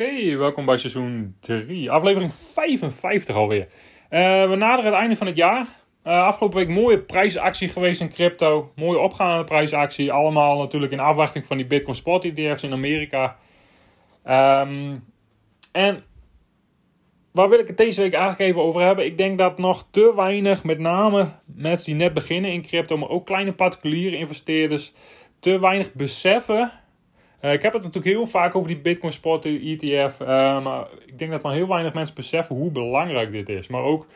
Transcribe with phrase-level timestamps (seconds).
[0.00, 3.68] Oké, welkom bij seizoen 3, aflevering 55 alweer.
[4.10, 5.66] Uh, we naderen het einde van het jaar.
[6.04, 8.72] Uh, afgelopen week mooie prijsactie geweest in crypto.
[8.76, 10.12] Mooie opgaande prijsactie.
[10.12, 13.36] Allemaal natuurlijk in afwachting van die Bitcoin Spot ETF's in Amerika.
[14.26, 15.04] Um,
[15.72, 16.04] en
[17.32, 19.04] waar wil ik het deze week eigenlijk even over hebben?
[19.04, 23.08] Ik denk dat nog te weinig, met name mensen die net beginnen in crypto, maar
[23.08, 24.92] ook kleine particuliere investeerders,
[25.40, 26.72] te weinig beseffen.
[27.40, 30.26] Uh, ik heb het natuurlijk heel vaak over die Bitcoin Spot ETF, uh,
[30.62, 33.68] maar ik denk dat maar heel weinig mensen beseffen hoe belangrijk dit is.
[33.68, 34.06] Maar ook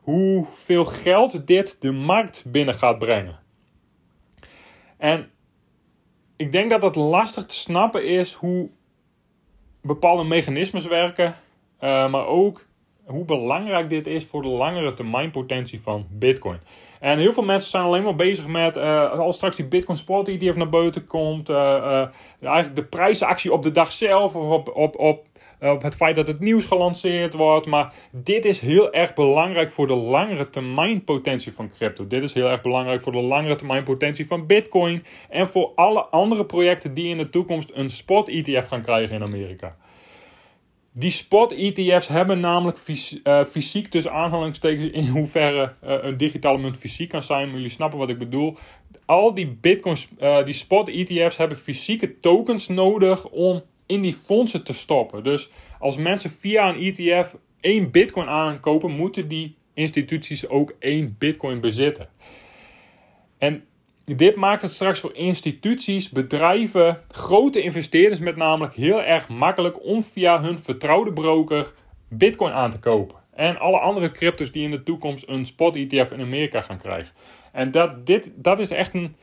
[0.00, 3.38] hoeveel geld dit de markt binnen gaat brengen.
[4.96, 5.30] En
[6.36, 8.70] ik denk dat het lastig te snappen is hoe
[9.82, 11.34] bepaalde mechanismes werken,
[11.80, 12.66] uh, maar ook
[13.06, 16.58] hoe belangrijk dit is voor de langere termijn potentie van Bitcoin.
[17.00, 20.28] En heel veel mensen zijn alleen maar bezig met, uh, als straks die Bitcoin Spot
[20.28, 22.06] ETF naar buiten komt, uh,
[22.40, 25.26] eigenlijk de prijsactie op de dag zelf of op, op, op
[25.62, 27.66] eh, op het feit dat het nieuws gelanceerd wordt.
[27.66, 32.06] Maar dit is heel erg belangrijk voor de langere termijn potentie van crypto.
[32.06, 35.04] Dit is heel erg belangrijk voor de langere termijn potentie van Bitcoin.
[35.28, 39.22] En voor alle andere projecten die in de toekomst een spot ETF gaan krijgen in
[39.22, 39.76] Amerika.
[40.94, 46.76] Die spot ETF's hebben namelijk uh, fysiek tussen aanhalingstekens in hoeverre uh, een digitale munt
[46.76, 47.46] fysiek kan zijn.
[47.46, 48.56] Maar jullie snappen wat ik bedoel.
[49.04, 54.64] Al die bitcoins, uh, die spot ETF's hebben fysieke tokens nodig om in die fondsen
[54.64, 55.24] te stoppen.
[55.24, 61.60] Dus als mensen via een ETF één bitcoin aankopen, moeten die instituties ook één bitcoin
[61.60, 62.08] bezitten.
[63.38, 63.64] En
[64.04, 70.02] dit maakt het straks voor instituties, bedrijven, grote investeerders met namelijk heel erg makkelijk om
[70.02, 71.72] via hun vertrouwde broker
[72.08, 73.16] bitcoin aan te kopen.
[73.34, 77.14] En alle andere cryptos die in de toekomst een spot ETF in Amerika gaan krijgen.
[77.52, 79.16] En dat, dit, dat is echt een,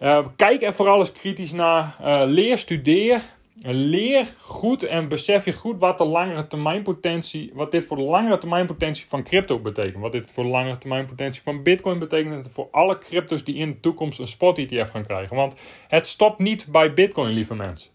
[0.00, 1.96] uh, kijk er vooral eens kritisch naar.
[2.00, 3.22] Uh, leer, studeer.
[3.62, 8.02] Leer goed en besef je goed wat de langere termijn potentie, wat dit voor de
[8.02, 10.02] langere termijn potentie van crypto betekent.
[10.02, 12.44] Wat dit voor de langere termijn potentie van Bitcoin betekent.
[12.44, 15.36] En voor alle cryptos die in de toekomst een spot ETF gaan krijgen.
[15.36, 17.90] Want het stopt niet bij Bitcoin, lieve mensen.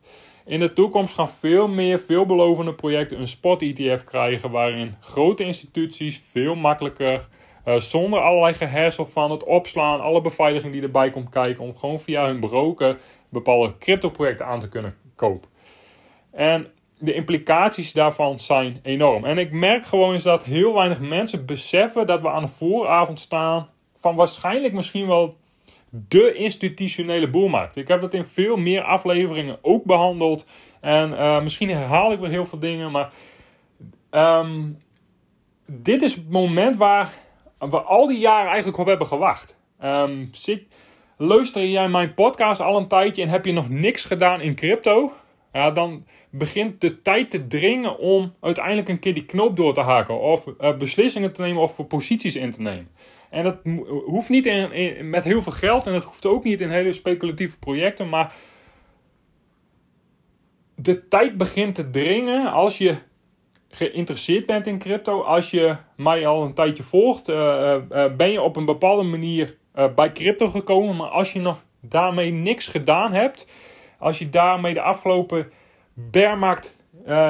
[0.45, 4.51] In de toekomst gaan veel meer veelbelovende projecten een spot ETF krijgen.
[4.51, 7.27] Waarin grote instituties veel makkelijker
[7.65, 11.99] uh, zonder allerlei gehassel van het opslaan, alle beveiliging die erbij komt kijken, om gewoon
[11.99, 12.97] via hun broker
[13.29, 15.52] bepaalde crypto-projecten aan te kunnen kopen.
[16.33, 16.67] En
[16.99, 19.25] de implicaties daarvan zijn enorm.
[19.25, 23.19] En ik merk gewoon eens dat heel weinig mensen beseffen dat we aan de vooravond
[23.19, 25.37] staan van waarschijnlijk misschien wel
[25.89, 27.75] de institutionele boelmarkt.
[27.75, 30.47] Ik heb dat in veel meer afleveringen ook behandeld.
[30.81, 33.11] En uh, misschien herhaal ik weer heel veel dingen, maar
[34.11, 34.81] um,
[35.65, 37.13] dit is het moment waar
[37.59, 39.59] we al die jaren eigenlijk op hebben gewacht.
[39.83, 40.63] Um, zit,
[41.17, 45.11] luister jij mijn podcast al een tijdje en heb je nog niks gedaan in crypto?
[45.53, 49.81] Ja, dan begint de tijd te dringen om uiteindelijk een keer die knoop door te
[49.81, 50.19] haken.
[50.19, 52.89] Of uh, beslissingen te nemen of posities in te nemen.
[53.29, 53.57] En dat
[54.05, 54.69] hoeft niet
[55.01, 58.09] met heel veel geld en dat hoeft ook niet in hele speculatieve projecten.
[58.09, 58.33] Maar
[60.75, 62.95] de tijd begint te dringen als je
[63.69, 68.41] geïnteresseerd bent in crypto, als je mij al een tijdje volgt, uh, uh, ben je
[68.41, 69.57] op een bepaalde manier
[69.95, 70.95] bij crypto gekomen.
[70.95, 73.45] Maar als je nog daarmee niks gedaan hebt,
[74.03, 75.51] als je daarmee de afgelopen
[75.93, 76.77] bearmarkt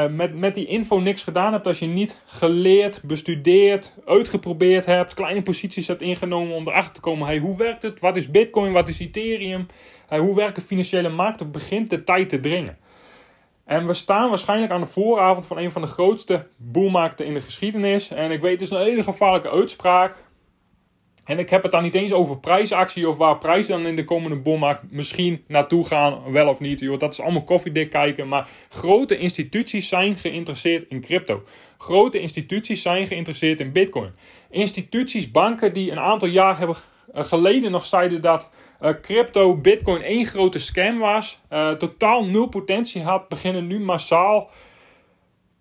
[0.09, 5.41] met, met die info niks gedaan hebt, als je niet geleerd, bestudeerd, uitgeprobeerd hebt, kleine
[5.41, 8.00] posities hebt ingenomen om erachter te komen, hey, hoe werkt het?
[8.00, 8.72] Wat is Bitcoin?
[8.72, 9.66] Wat is Ethereum?
[10.09, 11.51] hoe werken financiële markten?
[11.51, 12.77] Begint de tijd te dringen.
[13.65, 17.42] En we staan waarschijnlijk aan de vooravond van een van de grootste boelmarkten in de
[17.42, 18.12] geschiedenis.
[18.12, 20.15] En ik weet, het is een hele gevaarlijke uitspraak.
[21.25, 24.05] En ik heb het dan niet eens over prijsactie of waar prijzen dan in de
[24.05, 26.79] komende boelmarkt misschien naartoe gaan, wel of niet.
[26.79, 28.27] Joh, dat is allemaal koffiedik kijken.
[28.27, 31.43] Maar grote instituties zijn geïnteresseerd in crypto.
[31.77, 34.11] Grote instituties zijn geïnteresseerd in bitcoin.
[34.49, 36.75] Instituties, banken die een aantal jaar hebben
[37.13, 38.49] eh, geleden nog zeiden dat
[38.81, 44.49] uh, crypto, bitcoin één grote scam was, uh, totaal nul potentie had, beginnen nu massaal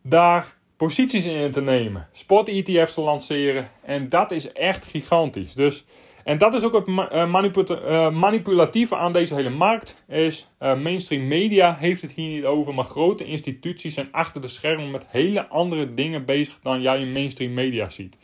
[0.02, 5.55] daar posities in te nemen, spot ETF's te lanceren en dat is echt gigantisch.
[5.55, 5.84] Dus
[6.25, 10.02] En dat is ook het uh, manipulatieve aan deze hele markt.
[10.08, 14.90] Is mainstream media heeft het hier niet over, maar grote instituties zijn achter de schermen
[14.90, 18.19] met hele andere dingen bezig dan jij in mainstream media ziet.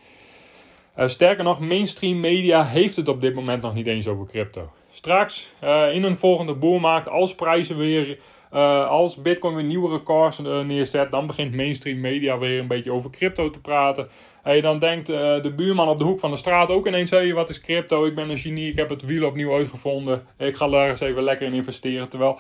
[0.97, 4.71] sterker nog, mainstream media heeft het op dit moment nog niet eens over crypto.
[4.91, 5.55] Straks
[5.93, 8.19] in een volgende boelmarkt, als prijzen weer
[8.55, 12.93] uh, als Bitcoin weer nieuwe records uh, neerzet, dan begint mainstream media weer een beetje
[12.93, 14.09] over crypto te praten.
[14.43, 17.33] En dan denkt uh, de buurman op de hoek van de straat ook ineens: hé,
[17.33, 18.07] wat is crypto?
[18.07, 20.27] Ik ben een genie, ik heb het wiel opnieuw uitgevonden.
[20.39, 22.09] Ik ga daar eens even lekker in investeren.
[22.09, 22.39] Terwijl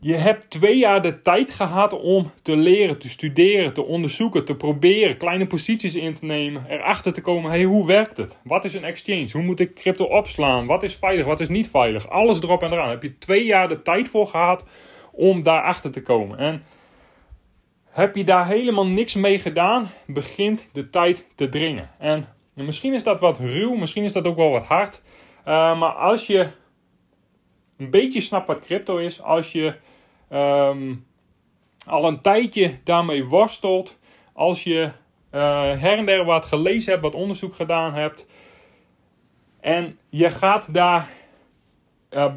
[0.00, 4.54] je hebt twee jaar de tijd gehad om te leren, te studeren, te onderzoeken, te
[4.54, 8.38] proberen, kleine posities in te nemen, erachter te komen: hé, hey, hoe werkt het?
[8.44, 9.28] Wat is een exchange?
[9.32, 10.66] Hoe moet ik crypto opslaan?
[10.66, 11.26] Wat is veilig?
[11.26, 12.08] Wat is niet veilig?
[12.08, 12.90] Alles erop en eraan.
[12.90, 14.64] Heb je twee jaar de tijd voor gehad
[15.16, 16.38] om daarachter te komen.
[16.38, 16.64] En
[17.84, 21.90] heb je daar helemaal niks mee gedaan, begint de tijd te dringen.
[21.98, 25.02] En misschien is dat wat ruw, misschien is dat ook wel wat hard.
[25.38, 26.46] Uh, maar als je
[27.76, 29.74] een beetje snapt wat crypto is, als je
[30.32, 31.06] um,
[31.86, 33.98] al een tijdje daarmee worstelt,
[34.32, 34.90] als je
[35.32, 38.26] uh, her en der wat gelezen hebt, wat onderzoek gedaan hebt,
[39.60, 41.08] en je gaat daar
[42.10, 42.34] uh,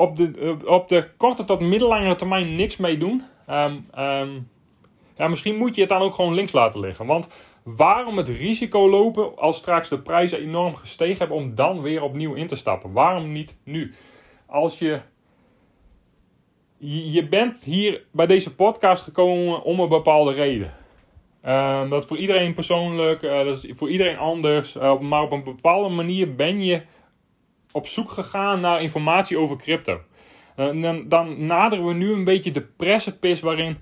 [0.00, 3.22] op de, op de korte tot middellangere termijn niks mee doen.
[3.46, 4.28] Ehm, ehm,
[5.16, 7.06] ja, misschien moet je het dan ook gewoon links laten liggen.
[7.06, 7.30] Want
[7.62, 12.34] waarom het risico lopen als straks de prijzen enorm gestegen hebben om dan weer opnieuw
[12.34, 12.92] in te stappen?
[12.92, 13.94] Waarom niet nu?
[14.46, 15.00] Als je.
[17.12, 20.74] Je bent hier bij deze podcast gekomen om een bepaalde reden.
[21.44, 24.76] Um, dat voor iedereen persoonlijk, uh, dat is voor iedereen anders.
[24.76, 26.82] Uh, maar op een bepaalde manier ben je
[27.72, 30.00] op zoek gegaan naar informatie over crypto.
[30.56, 33.78] Uh, dan, naderen we nu een beetje de precipice waarin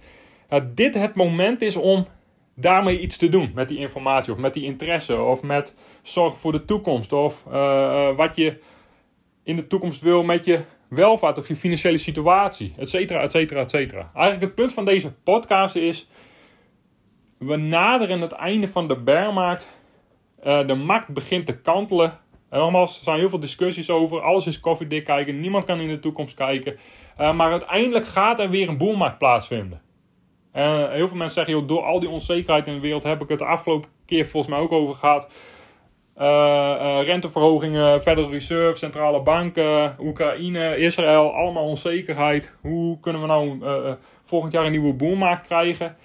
[0.50, 2.06] uh, dit het moment is om
[2.54, 6.52] daarmee iets te doen met die informatie of met die interesse of met zorg voor
[6.52, 8.60] de toekomst of uh, wat je
[9.42, 13.60] in de toekomst wil met je welvaart of je financiële situatie, et cetera, et cetera,
[13.60, 14.10] et cetera.
[14.14, 16.08] Eigenlijk het punt van deze podcast is,
[17.38, 19.76] we naderen het einde van de bearmarkt.
[20.42, 22.18] de markt begint te kantelen
[22.50, 24.20] en nogmaals, er zijn heel veel discussies over.
[24.20, 25.40] Alles is koffiedik kijken.
[25.40, 26.78] Niemand kan in de toekomst kijken.
[27.20, 29.80] Uh, maar uiteindelijk gaat er weer een boelmarkt plaatsvinden.
[30.54, 33.28] Uh, heel veel mensen zeggen, joh, door al die onzekerheid in de wereld heb ik
[33.28, 35.30] het de afgelopen keer volgens mij ook over gehad.
[36.20, 42.56] Uh, renteverhogingen, Federal Reserve, centrale banken, Oekraïne, Israël, allemaal onzekerheid.
[42.60, 43.62] Hoe kunnen we nou
[44.24, 45.96] volgend jaar een nieuwe boelmarkt krijgen?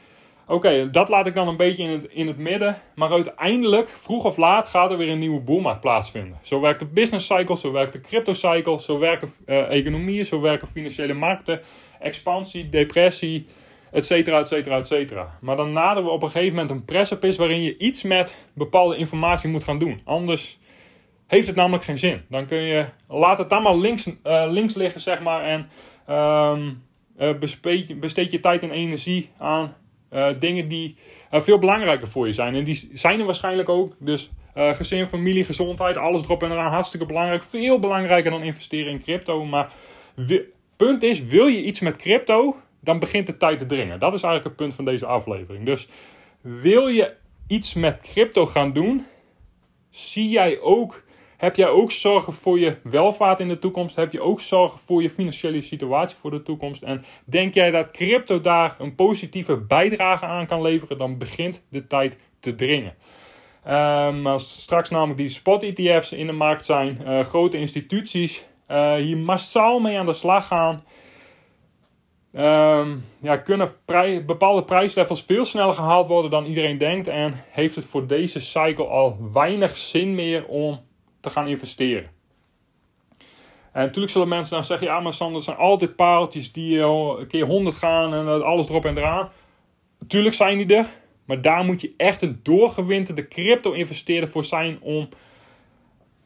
[0.48, 2.81] Oké, dat laat ik dan een beetje in het, in het midden.
[2.95, 6.40] Maar uiteindelijk, vroeg of laat, gaat er weer een nieuwe boelmarkt plaatsvinden.
[6.42, 10.42] Zo werkt de business cycle, zo werkt de crypto cycle, zo werken uh, economieën, zo
[10.42, 11.62] werken financiële markten,
[12.00, 13.45] expansie, depressie,
[13.92, 15.38] et cetera, et cetera, et cetera.
[15.42, 18.98] Maar dan naderen we op een gegeven moment een precipice waarin je iets met bepaalde
[18.98, 20.01] informatie moet gaan doen.
[20.04, 20.60] Anders
[21.28, 22.22] heeft het namelijk geen zin.
[22.30, 25.69] Dan kun je, laat het dan maar links, uh, links liggen, zeg maar, en
[26.16, 26.84] um,
[27.19, 27.38] uh,
[28.00, 29.75] besteed je tijd en energie aan
[30.39, 30.95] dingen die
[31.31, 32.56] uh, veel belangrijker voor je zijn.
[32.56, 33.95] En die zijn er waarschijnlijk ook.
[34.00, 36.71] Dus uh, gezin, familie, gezondheid, alles erop en eraan.
[36.71, 37.44] Hartstikke belangrijk.
[37.44, 39.45] Veel belangrijker dan investeren in crypto.
[39.45, 39.74] Maar
[40.75, 44.00] punt is, wil je iets met crypto, dan begint de tijd te dringen.
[44.00, 45.65] Dat is eigenlijk het punt van deze aflevering.
[45.65, 45.88] Dus
[46.42, 47.13] wil je
[47.48, 49.06] iets met crypto gaan doen,
[49.89, 51.03] zie jij ook
[51.44, 53.95] heb jij ook zorgen voor je welvaart in de toekomst?
[53.95, 56.81] Heb je ook zorgen voor je financiële situatie voor de toekomst?
[56.81, 60.97] En denk jij dat crypto daar een positieve bijdrage aan kan leveren?
[60.97, 62.95] Dan begint de tijd te dringen.
[63.68, 69.18] Um, als straks namelijk die spot-ETF's in de markt zijn, uh, grote instituties uh, hier
[69.18, 70.83] massaal mee aan de slag gaan,
[72.33, 73.76] um, ja, kunnen
[74.26, 77.07] bepaalde prijslevels veel sneller gehaald worden dan iedereen denkt.
[77.07, 80.80] En heeft het voor deze cycle al weinig zin meer om
[81.23, 82.09] te gaan investeren.
[83.71, 87.27] En natuurlijk zullen mensen dan zeggen: ja, maar Sander, er zijn altijd paaltjes die een
[87.27, 89.30] keer 100 gaan en alles erop en eraan.
[89.99, 90.87] Natuurlijk zijn die er,
[91.25, 95.09] maar daar moet je echt een doorgewinterde crypto-investeerder voor zijn om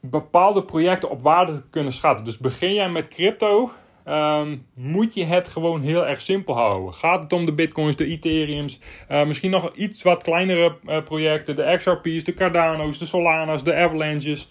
[0.01, 2.25] bepaalde projecten op waarde te kunnen schatten.
[2.25, 3.71] Dus begin jij met crypto,
[4.07, 6.93] um, moet je het gewoon heel erg simpel houden.
[6.93, 8.79] Gaat het om de bitcoins, de ethereums,
[9.11, 14.49] uh, misschien nog iets wat kleinere projecten, de XRP's, de Cardano's, de Solana's, de Avalanches.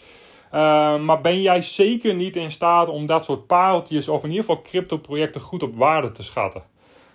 [0.52, 4.44] Uh, maar ben jij zeker niet in staat om dat soort pareltjes of in ieder
[4.44, 6.62] geval crypto-projecten goed op waarde te schatten?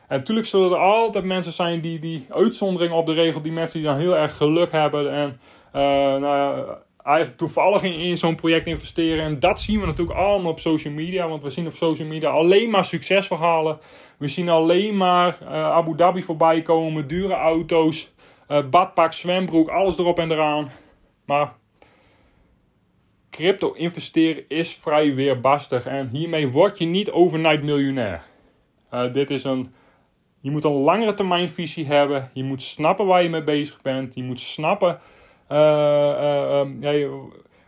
[0.08, 3.80] En natuurlijk zullen er altijd mensen zijn die, die uitzonderingen op de regel, die mensen
[3.80, 5.40] die dan heel erg geluk hebben en
[5.76, 5.82] uh,
[6.22, 9.24] nou ja, eigenlijk toevallig in, zo'n project investeren.
[9.24, 12.30] En dat zien we natuurlijk allemaal op social media, want we zien op social media
[12.30, 13.80] alleen maar succesverhalen.
[14.18, 18.12] We zien alleen maar uh, Abu Dhabi voorbij komen, dure auto's,
[18.70, 20.72] badpak, zwembroek, alles erop en eraan.
[21.26, 21.54] Maar
[23.32, 28.24] crypto investeren is vrij weerbarstig en hiermee word je niet overnight miljonair.
[28.94, 29.74] Uh, dit is een,
[30.40, 32.30] je moet een langere termijn visie hebben.
[32.34, 34.16] Je moet snappen waar je mee bezig bent.
[34.16, 35.00] Je moet snappen
[35.52, 37.08] uh, ja,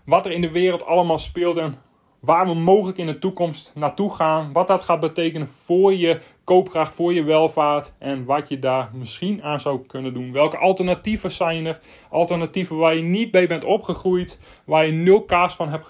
[0.06, 1.74] wat er in de wereld allemaal speelt en
[2.20, 4.54] waar we mogelijk in de toekomst naartoe gaan.
[4.54, 7.94] Wat dat gaat betekenen voor je koopkracht, voor je welvaart.
[7.98, 10.32] En wat je daar misschien aan zou kunnen doen.
[10.32, 11.80] Welke alternatieven zijn er?
[12.10, 14.40] Alternatieven waar je niet bij bent opgegroeid.
[14.66, 15.88] Waar je nul kaas van hebt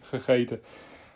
[0.00, 0.60] gegeten.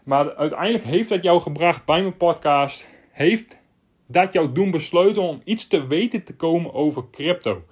[0.05, 2.89] Maar uiteindelijk heeft dat jou gebracht bij mijn podcast.
[3.11, 3.59] Heeft
[4.07, 7.63] dat jou doen besluiten om iets te weten te komen over crypto.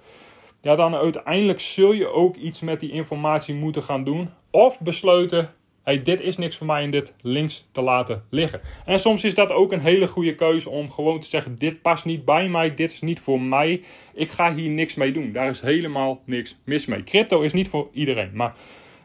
[0.61, 4.29] Ja, dan uiteindelijk zul je ook iets met die informatie moeten gaan doen.
[4.51, 5.53] Of besluiten
[5.87, 8.61] hey, dit is niks voor mij en dit links te laten liggen.
[8.85, 12.05] En soms is dat ook een hele goede keuze om gewoon te zeggen: dit past
[12.05, 13.81] niet bij mij, dit is niet voor mij.
[14.13, 15.31] Ik ga hier niks mee doen.
[15.31, 17.03] Daar is helemaal niks mis mee.
[17.03, 18.29] Crypto is niet voor iedereen.
[18.33, 18.55] Maar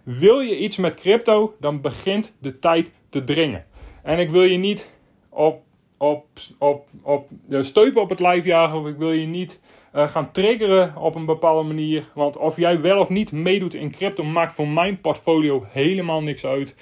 [0.02, 3.64] wil je iets met crypto, dan begint de tijd te dringen.
[4.02, 4.90] En ik wil je niet
[5.28, 5.62] op
[6.02, 6.26] op,
[6.58, 8.78] op, op de steupen op het lijf jagen.
[8.78, 9.60] Of ik wil je niet
[9.94, 12.04] uh, gaan triggeren op een bepaalde manier.
[12.14, 16.46] Want of jij wel of niet meedoet in crypto maakt voor mijn portfolio helemaal niks
[16.46, 16.76] uit.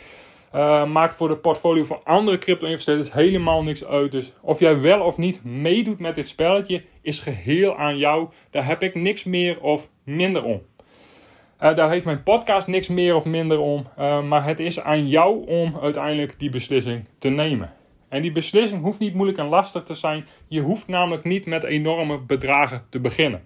[0.54, 4.12] Uh, maakt voor de portfolio van andere crypto-investeerders helemaal niks uit.
[4.12, 8.28] Dus of jij wel of niet meedoet met dit spelletje is geheel aan jou.
[8.50, 10.62] Daar heb ik niks meer of minder om.
[11.62, 13.86] Uh, daar heeft mijn podcast niks meer of minder om.
[14.28, 17.78] maar het is aan jou om uiteindelijk die beslissing te nemen.
[18.10, 20.26] En die beslissing hoeft niet moeilijk en lastig te zijn.
[20.48, 23.42] Je hoeft namelijk niet met enorme bedragen te beginnen.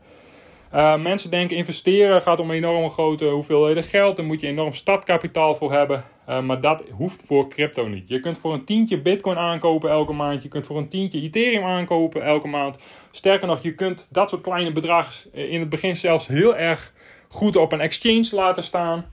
[0.74, 4.16] Uh, mensen denken investeren gaat om enorme grote hoeveelheden geld.
[4.16, 6.04] Daar moet je enorm startkapitaal voor hebben.
[6.28, 8.08] Uh, maar dat hoeft voor crypto niet.
[8.08, 10.42] Je kunt voor een tientje bitcoin aankopen elke maand.
[10.42, 12.78] Je kunt voor een tientje ethereum aankopen elke maand.
[13.10, 16.92] Sterker nog, je kunt dat soort kleine bedragen in het begin zelfs heel erg
[17.28, 19.06] goed op een exchange laten staan.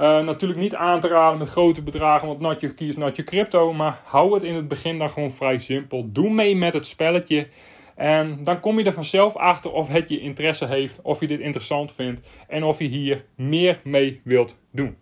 [0.00, 3.72] Uh, natuurlijk niet aan te raden met grote bedragen, want keys, not your crypto.
[3.72, 6.08] Maar hou het in het begin dan gewoon vrij simpel.
[6.12, 7.48] Doe mee met het spelletje.
[7.96, 11.40] En dan kom je er vanzelf achter of het je interesse heeft, of je dit
[11.40, 14.96] interessant vindt en of je hier meer mee wilt doen.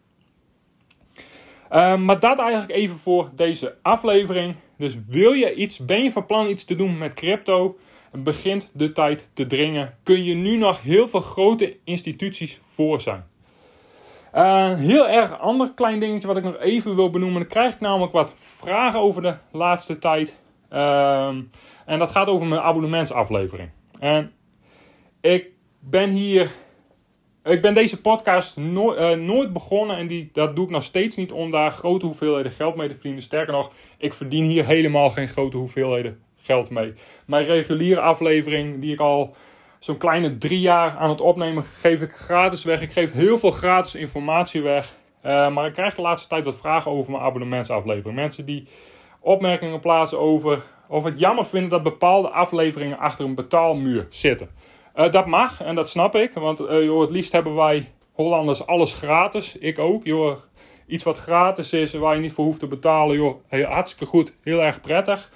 [1.72, 4.54] Uh, maar dat eigenlijk even voor deze aflevering.
[4.78, 7.78] Dus wil je iets, ben je van plan iets te doen met crypto?
[8.12, 9.94] Begint de tijd te dringen.
[10.02, 13.24] Kun je nu nog heel veel grote instituties voor zijn?
[14.36, 17.40] Uh, heel erg ander klein dingetje wat ik nog even wil benoemen.
[17.40, 20.38] Dan krijg ik namelijk wat vragen over de laatste tijd.
[20.72, 21.26] Uh,
[21.86, 23.70] en dat gaat over mijn abonnementsaflevering.
[23.98, 24.32] En
[25.20, 25.46] ik
[25.80, 26.50] ben hier.
[27.44, 31.32] Ik ben deze podcast uh, nooit begonnen en die, dat doe ik nog steeds niet
[31.32, 33.22] om daar grote hoeveelheden geld mee te verdienen.
[33.22, 36.92] Sterker nog, ik verdien hier helemaal geen grote hoeveelheden geld mee.
[37.26, 39.34] Mijn reguliere aflevering, die ik al
[39.86, 42.80] zo'n kleine drie jaar aan het opnemen geef ik gratis weg.
[42.80, 44.96] Ik geef heel veel gratis informatie weg.
[45.22, 48.14] Uh, maar ik krijg de laatste tijd wat vragen over mijn abonnementsaflevering.
[48.14, 48.68] Mensen die
[49.20, 54.48] opmerkingen plaatsen over of het jammer vinden dat bepaalde afleveringen achter een betaalmuur zitten.
[54.96, 58.66] Uh, dat mag en dat snap ik, want uh, joh, het liefst hebben wij Hollanders
[58.66, 59.56] alles gratis.
[59.58, 60.04] Ik ook.
[60.04, 60.36] Joh,
[60.86, 63.16] iets wat gratis is waar je niet voor hoeft te betalen.
[63.16, 65.30] Joh, hartstikke goed, heel erg prettig.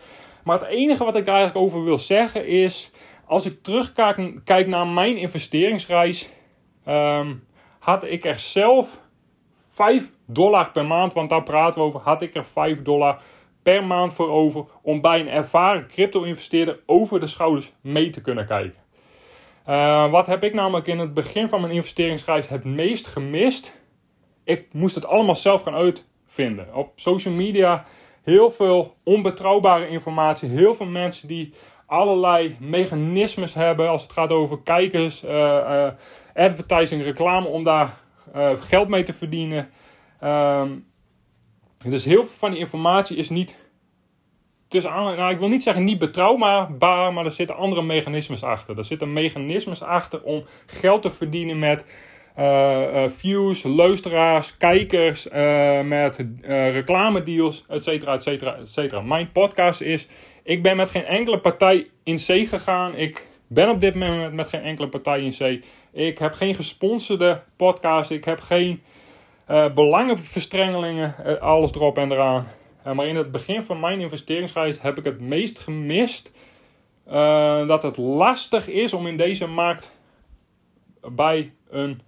[0.44, 2.90] Maar het enige wat ik eigenlijk over wil zeggen is
[3.30, 6.28] als ik terugkijk kijk naar mijn investeringsreis,
[6.84, 7.34] ehm,
[7.78, 9.00] had ik er zelf
[9.66, 13.22] 5 dollar per maand, want daar praten we over, had ik er 5 dollar
[13.62, 18.46] per maand voor over om bij een ervaren crypto-investeerder over de schouders mee te kunnen
[18.46, 18.78] kijken.
[19.68, 23.80] Uh, wat heb ik namelijk in het begin van mijn investeringsreis het meest gemist?
[24.44, 26.74] Ik moest het allemaal zelf gaan uitvinden.
[26.74, 27.84] Op social media
[28.22, 31.52] heel veel onbetrouwbare informatie, heel veel mensen die
[31.90, 35.88] allerlei mechanismes hebben als het gaat over kijkers, uh,
[36.34, 37.94] advertising, reclame, om daar
[38.36, 39.70] uh, geld mee te verdienen.
[40.24, 40.86] Um,
[41.84, 43.58] dus heel veel van die informatie is niet,
[44.68, 48.78] tussen, nou, ik wil niet zeggen niet betrouwbaar, maar er zitten andere mechanismes achter.
[48.78, 51.86] Er zitten mechanismes achter om geld te verdienen met
[52.38, 59.00] uh, views, luisteraars, kijkers, uh, met reclamedeals, et cetera, et cetera, et cetera.
[59.00, 60.08] Mijn podcast is
[60.42, 62.96] ik ben met geen enkele partij in C gegaan.
[62.96, 65.64] Ik ben op dit moment met geen enkele partij in C.
[65.92, 68.10] Ik heb geen gesponsorde podcast.
[68.10, 68.82] Ik heb geen
[69.50, 71.14] uh, belangenverstrengelingen.
[71.26, 72.48] Uh, alles erop en eraan.
[72.86, 76.32] Uh, maar in het begin van mijn investeringsreis heb ik het meest gemist.
[77.66, 79.92] dat het lastig is om in deze markt
[81.00, 82.00] bij een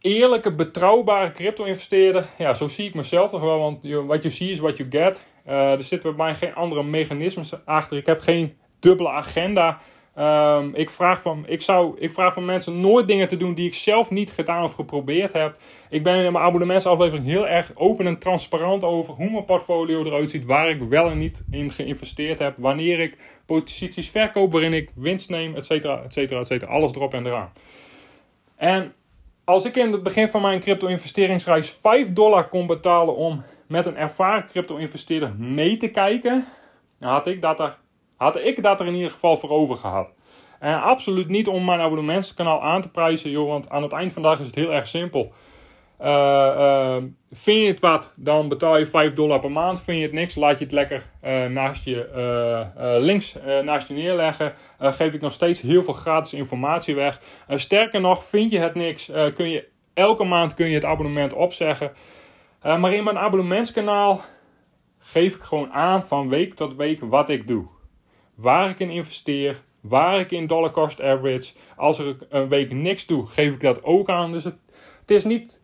[0.00, 2.26] eerlijke, betrouwbare crypto-investeerder.
[2.38, 3.58] Ja, zo zie ik mezelf toch wel.
[3.58, 5.24] Want wat je ziet is wat je get.
[5.48, 7.96] Uh, er zitten bij mij geen andere mechanismes achter.
[7.96, 9.78] Ik heb geen dubbele agenda.
[10.14, 13.66] Ehm, ik, vraag van, ik, zou, ik vraag van mensen nooit dingen te doen die
[13.66, 15.56] ik zelf niet gedaan of geprobeerd heb.
[15.90, 20.30] Ik ben in mijn abonnementsaflevering heel erg open en transparant over hoe mijn portfolio eruit
[20.30, 20.44] ziet.
[20.44, 22.56] Waar ik wel en niet in geïnvesteerd heb.
[22.56, 26.72] Wanneer ik posities verkoop, waarin ik winst neem, et cetera, et cetera, et cetera.
[26.72, 27.52] Alles erop en eraan.
[28.56, 28.92] En
[29.44, 33.96] als ik in het begin van mijn crypto-investeringsreis 5 dollar kon betalen om met een
[33.96, 36.44] ervaren crypto-investeerder mee te kijken,
[37.00, 37.76] had ik dat er
[38.16, 40.12] had ik dat er in ieder geval voor over gehad.
[40.58, 44.22] En absoluut niet om mijn abonnementskanaal aan te prijzen, joh, want aan het eind van
[44.22, 45.32] de dag is het heel erg simpel.
[46.02, 46.96] Uh,
[47.30, 49.82] vind je het wat, dan betaal je 5 dollar per maand.
[49.82, 52.08] Vind je het niks, laat je het lekker uh, naast je,
[53.00, 54.52] links naast je neerleggen.
[54.78, 57.20] geef ik nog steeds heel veel gratis informatie weg.
[57.48, 61.92] sterker nog, vind je het niks, kun je elke maand kun je het abonnement opzeggen.
[62.62, 64.20] Maar in mijn abonnementskanaal
[64.98, 67.68] geef ik gewoon aan van week tot week wat ik doe
[68.38, 71.52] waar ik in investeer, waar ik in dollar cost average.
[71.76, 74.32] Als er een week niks doe, geef ik dat ook aan.
[74.32, 74.56] Dus het,
[75.00, 75.62] het is niet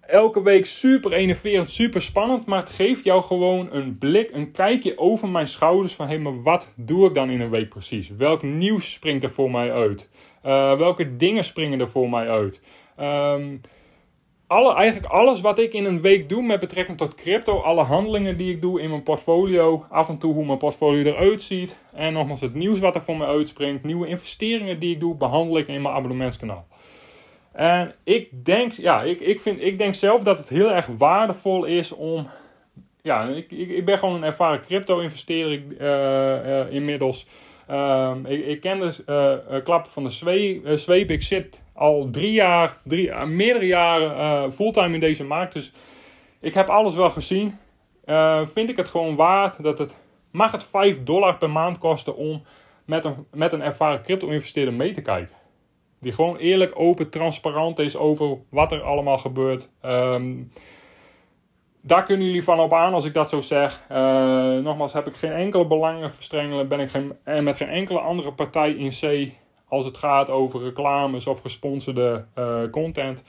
[0.00, 4.98] elke week super enerverend, super spannend, maar het geeft jou gewoon een blik, een kijkje
[4.98, 8.08] over mijn schouders van hé, maar wat doe ik dan in een week precies?
[8.08, 10.08] Welk nieuws springt er voor mij uit?
[10.44, 12.62] Uh, welke dingen springen er voor mij uit?
[13.00, 13.60] Um,
[14.46, 18.36] alle, eigenlijk alles wat ik in een week doe met betrekking tot crypto, alle handelingen
[18.36, 22.12] die ik doe in mijn portfolio, af en toe hoe mijn portfolio eruit ziet en
[22.12, 25.68] nogmaals het nieuws wat er voor me uitspringt, nieuwe investeringen die ik doe, behandel ik
[25.68, 26.66] in mijn abonnementskanaal.
[27.52, 31.64] En ik denk, ja, ik, ik, vind, ik denk zelf dat het heel erg waardevol
[31.64, 32.26] is om.
[33.02, 37.26] Ja, ik, ik, ik ben gewoon een ervaren crypto-investeerder uh, inmiddels.
[37.70, 39.02] Um, ik, ken de
[39.50, 41.10] uh, klappen van de zweep.
[41.10, 45.52] Ik zit al drie jaar, uh, meerdere jaren fulltime in deze markt.
[45.52, 45.72] Dus
[46.40, 47.52] ik heb alles wel gezien.
[48.42, 49.96] vind ik het gewoon waard dat het.
[50.30, 52.42] Mag het 5 dollar per maand kosten om
[52.84, 55.34] met een, met een ervaren crypto-investeerder mee te kijken?
[56.00, 59.70] Die gewoon eerlijk, open, transparant is over wat er allemaal gebeurt.
[59.84, 60.50] Um,
[61.86, 63.82] daar kunnen jullie van op aan als ik dat zo zeg.
[63.92, 63.96] Uh,
[64.56, 66.68] nogmaals, heb ik geen enkele belangenverstrengelen.
[66.68, 69.32] Ben ik geen, en met geen enkele andere partij in C
[69.68, 73.24] als het gaat over reclames of gesponsorde uh, content.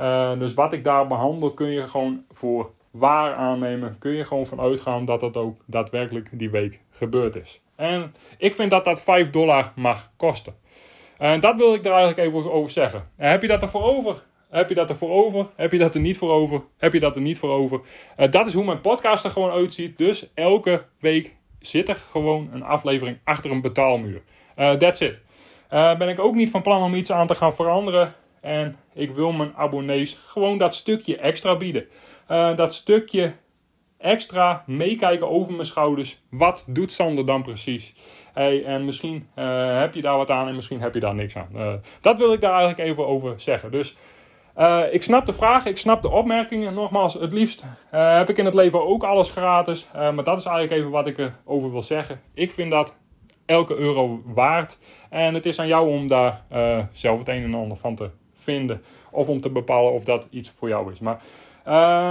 [0.00, 3.96] Uh, dus wat ik daar behandel kun je gewoon voor waar aannemen.
[3.98, 7.60] Kun je gewoon van uitgaan dat dat ook daadwerkelijk die week gebeurd is.
[7.76, 10.54] En ik vind dat dat 5 dollar mag kosten.
[11.18, 13.06] En dat wil ik er eigenlijk even over zeggen.
[13.16, 14.22] En heb je dat ervoor over?
[14.56, 15.46] Heb je dat er voor over?
[15.56, 16.62] Heb je dat er niet voor over?
[16.76, 17.80] Heb je dat er niet voor over?
[18.18, 19.98] Uh, dat is hoe mijn podcast er gewoon uitziet.
[19.98, 24.22] Dus elke week zit er gewoon een aflevering achter een betaalmuur.
[24.58, 25.20] Uh, that's it.
[25.72, 28.14] Uh, ben ik ook niet van plan om iets aan te gaan veranderen.
[28.40, 31.86] En ik wil mijn abonnees gewoon dat stukje extra bieden.
[32.56, 33.32] dat stukje
[33.98, 36.22] extra meekijken over mijn schouders.
[36.30, 37.94] Wat doet Sander dan precies?
[38.32, 41.80] Hey, en misschien heb je daar wat aan en misschien heb je daar niks aan.
[42.00, 43.70] dat wil ik daar eigenlijk even over zeggen.
[43.70, 43.96] Dus
[44.58, 46.74] uh, ik snap de vraag, ik snap de opmerkingen.
[46.74, 47.64] Nogmaals, het liefst
[47.94, 49.88] uh, heb ik in het leven ook alles gratis.
[49.96, 52.20] Uh, maar dat is eigenlijk even wat ik erover wil zeggen.
[52.34, 52.96] Ik vind dat
[53.46, 54.78] elke euro waard.
[55.10, 56.44] En het is aan jou om daar
[56.92, 58.82] zelf het een en ander van te vinden.
[59.10, 60.98] Of om te bepalen of dat iets voor jou is.
[60.98, 61.22] Maar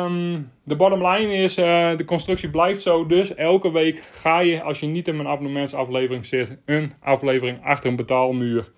[0.06, 3.06] um, de bottom line is, de constructie blijft zo.
[3.06, 7.90] Dus elke week ga je, als je niet in mijn abonnementsaflevering zit, een aflevering achter
[7.90, 8.72] een betaalmuur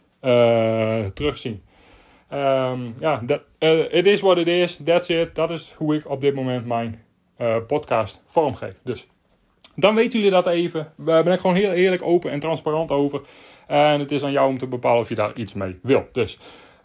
[1.14, 1.64] terugzien.
[2.34, 3.22] Um, ja,
[3.60, 4.80] it uh, is what it is.
[4.84, 5.36] That's it.
[5.36, 7.04] Dat is hoe ik op dit moment mijn
[7.38, 8.76] uh, podcast vormgeef.
[8.84, 9.08] Dus
[9.76, 10.94] dan weten jullie dat even.
[10.98, 13.22] Daar ben ik gewoon heel eerlijk, open en transparant over.
[13.68, 16.08] En het is aan jou om te bepalen of je daar iets mee wil.
[16.12, 16.38] Dus,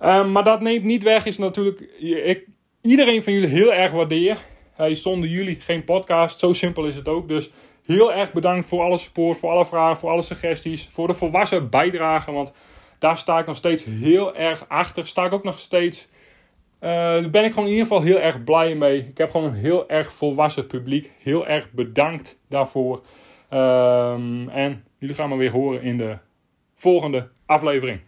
[0.05, 1.81] um, maar dat neemt niet weg, is natuurlijk.
[2.01, 2.47] Ik,
[2.83, 4.39] iedereen van jullie heel erg waardeer.
[4.73, 6.39] Hey, zonder jullie geen podcast.
[6.39, 7.29] Zo simpel is het ook.
[7.29, 7.51] Dus
[7.85, 10.89] heel erg bedankt voor alle support, voor alle vragen, voor alle suggesties.
[10.93, 12.33] Voor de volwassen bijdrage.
[12.33, 12.53] Want
[13.03, 15.07] daar sta ik nog steeds heel erg achter.
[15.07, 16.09] Sta ik ook nog steeds.
[16.81, 18.99] Uh, daar ben ik gewoon in ieder geval heel erg blij mee.
[18.99, 21.11] Ik heb gewoon een heel erg volwassen publiek.
[21.19, 23.03] Heel erg bedankt daarvoor.
[23.51, 26.17] Um, en jullie gaan me weer horen in de
[26.75, 28.01] volgende aflevering.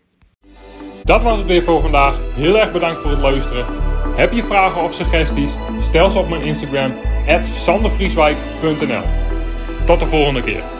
[1.02, 2.18] Dat was het weer voor vandaag.
[2.34, 3.66] Heel erg bedankt voor het luisteren.
[4.16, 5.56] Heb je vragen of suggesties?
[5.80, 6.92] Stel ze op mijn Instagram,
[7.40, 9.02] sandervrieswijk.nl.
[9.86, 10.73] Tot de volgende keer.